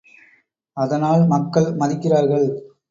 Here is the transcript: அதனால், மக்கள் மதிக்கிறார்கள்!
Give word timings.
அதனால், 0.77 1.27
மக்கள் 1.27 1.69
மதிக்கிறார்கள்! 1.75 2.47